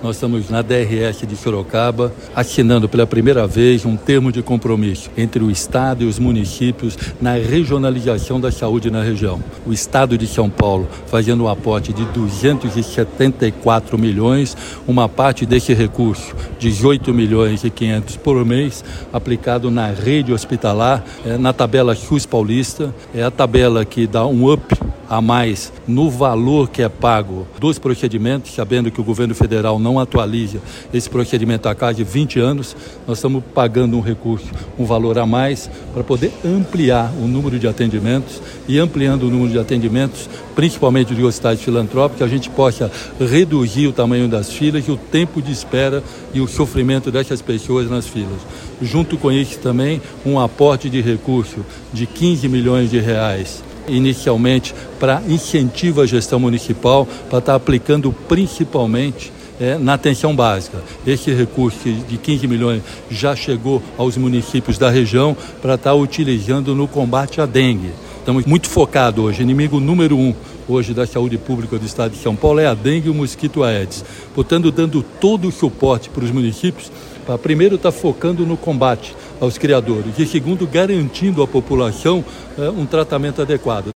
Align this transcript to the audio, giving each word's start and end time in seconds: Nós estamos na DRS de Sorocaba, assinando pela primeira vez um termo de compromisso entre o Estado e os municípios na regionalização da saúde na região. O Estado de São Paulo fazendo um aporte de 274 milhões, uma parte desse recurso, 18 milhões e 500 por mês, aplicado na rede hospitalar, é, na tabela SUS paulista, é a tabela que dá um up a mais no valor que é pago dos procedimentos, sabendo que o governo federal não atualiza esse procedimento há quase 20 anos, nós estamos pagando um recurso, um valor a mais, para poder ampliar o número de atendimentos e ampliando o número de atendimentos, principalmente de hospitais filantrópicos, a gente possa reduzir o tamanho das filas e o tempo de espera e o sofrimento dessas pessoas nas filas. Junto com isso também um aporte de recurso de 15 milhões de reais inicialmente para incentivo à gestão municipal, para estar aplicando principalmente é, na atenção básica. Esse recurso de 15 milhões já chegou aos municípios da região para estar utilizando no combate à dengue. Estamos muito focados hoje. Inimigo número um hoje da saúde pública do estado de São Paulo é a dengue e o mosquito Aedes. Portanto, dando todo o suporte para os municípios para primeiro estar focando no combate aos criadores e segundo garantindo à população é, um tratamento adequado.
Nós 0.00 0.14
estamos 0.14 0.48
na 0.48 0.62
DRS 0.62 1.26
de 1.26 1.34
Sorocaba, 1.34 2.14
assinando 2.32 2.88
pela 2.88 3.04
primeira 3.04 3.48
vez 3.48 3.84
um 3.84 3.96
termo 3.96 4.30
de 4.30 4.44
compromisso 4.44 5.10
entre 5.16 5.42
o 5.42 5.50
Estado 5.50 6.04
e 6.04 6.06
os 6.06 6.20
municípios 6.20 6.96
na 7.20 7.32
regionalização 7.32 8.40
da 8.40 8.52
saúde 8.52 8.92
na 8.92 9.02
região. 9.02 9.42
O 9.66 9.72
Estado 9.72 10.16
de 10.16 10.28
São 10.28 10.48
Paulo 10.48 10.86
fazendo 11.08 11.42
um 11.42 11.48
aporte 11.48 11.92
de 11.92 12.04
274 12.04 13.98
milhões, 13.98 14.56
uma 14.86 15.08
parte 15.08 15.44
desse 15.44 15.74
recurso, 15.74 16.32
18 16.60 17.12
milhões 17.12 17.64
e 17.64 17.70
500 17.70 18.18
por 18.18 18.46
mês, 18.46 18.84
aplicado 19.12 19.68
na 19.68 19.88
rede 19.88 20.32
hospitalar, 20.32 21.04
é, 21.26 21.36
na 21.36 21.52
tabela 21.52 21.96
SUS 21.96 22.24
paulista, 22.24 22.94
é 23.12 23.24
a 23.24 23.32
tabela 23.32 23.84
que 23.84 24.06
dá 24.06 24.24
um 24.24 24.52
up 24.52 24.77
a 25.08 25.20
mais 25.20 25.72
no 25.86 26.10
valor 26.10 26.68
que 26.68 26.82
é 26.82 26.88
pago 26.88 27.46
dos 27.58 27.78
procedimentos, 27.78 28.54
sabendo 28.54 28.90
que 28.90 29.00
o 29.00 29.04
governo 29.04 29.34
federal 29.34 29.78
não 29.78 29.98
atualiza 29.98 30.58
esse 30.92 31.08
procedimento 31.08 31.68
há 31.68 31.74
quase 31.74 32.04
20 32.04 32.38
anos, 32.38 32.76
nós 33.06 33.18
estamos 33.18 33.42
pagando 33.54 33.96
um 33.96 34.00
recurso, 34.00 34.46
um 34.78 34.84
valor 34.84 35.18
a 35.18 35.26
mais, 35.26 35.70
para 35.94 36.04
poder 36.04 36.32
ampliar 36.44 37.12
o 37.20 37.26
número 37.26 37.58
de 37.58 37.66
atendimentos 37.66 38.40
e 38.66 38.78
ampliando 38.78 39.22
o 39.24 39.30
número 39.30 39.50
de 39.50 39.58
atendimentos, 39.58 40.28
principalmente 40.54 41.14
de 41.14 41.24
hospitais 41.24 41.60
filantrópicos, 41.62 42.22
a 42.22 42.28
gente 42.28 42.50
possa 42.50 42.90
reduzir 43.18 43.86
o 43.86 43.92
tamanho 43.92 44.28
das 44.28 44.52
filas 44.52 44.86
e 44.86 44.90
o 44.90 44.96
tempo 44.96 45.40
de 45.40 45.52
espera 45.52 46.02
e 46.34 46.40
o 46.40 46.48
sofrimento 46.48 47.10
dessas 47.10 47.40
pessoas 47.40 47.88
nas 47.88 48.06
filas. 48.06 48.40
Junto 48.82 49.16
com 49.16 49.32
isso 49.32 49.58
também 49.58 50.00
um 50.24 50.38
aporte 50.38 50.90
de 50.90 51.00
recurso 51.00 51.64
de 51.92 52.06
15 52.06 52.48
milhões 52.48 52.90
de 52.90 52.98
reais 52.98 53.62
inicialmente 53.88 54.74
para 54.98 55.22
incentivo 55.28 56.00
à 56.00 56.06
gestão 56.06 56.38
municipal, 56.38 57.06
para 57.28 57.38
estar 57.38 57.54
aplicando 57.54 58.12
principalmente 58.28 59.32
é, 59.60 59.76
na 59.76 59.94
atenção 59.94 60.34
básica. 60.34 60.82
Esse 61.06 61.32
recurso 61.32 61.90
de 61.90 62.16
15 62.16 62.46
milhões 62.46 62.82
já 63.10 63.34
chegou 63.34 63.82
aos 63.96 64.16
municípios 64.16 64.78
da 64.78 64.90
região 64.90 65.36
para 65.60 65.74
estar 65.74 65.94
utilizando 65.94 66.74
no 66.74 66.86
combate 66.86 67.40
à 67.40 67.46
dengue. 67.46 67.90
Estamos 68.18 68.44
muito 68.44 68.68
focados 68.68 69.24
hoje. 69.24 69.42
Inimigo 69.42 69.80
número 69.80 70.16
um 70.16 70.34
hoje 70.68 70.92
da 70.92 71.06
saúde 71.06 71.38
pública 71.38 71.78
do 71.78 71.86
estado 71.86 72.12
de 72.12 72.18
São 72.18 72.36
Paulo 72.36 72.60
é 72.60 72.66
a 72.66 72.74
dengue 72.74 73.08
e 73.08 73.10
o 73.10 73.14
mosquito 73.14 73.64
Aedes. 73.64 74.04
Portanto, 74.34 74.70
dando 74.70 75.02
todo 75.02 75.48
o 75.48 75.52
suporte 75.52 76.10
para 76.10 76.24
os 76.24 76.30
municípios 76.30 76.92
para 77.26 77.36
primeiro 77.36 77.76
estar 77.76 77.92
focando 77.92 78.46
no 78.46 78.56
combate 78.56 79.14
aos 79.40 79.58
criadores 79.58 80.18
e 80.18 80.26
segundo 80.26 80.66
garantindo 80.66 81.42
à 81.42 81.46
população 81.46 82.24
é, 82.58 82.68
um 82.70 82.86
tratamento 82.86 83.40
adequado. 83.40 83.86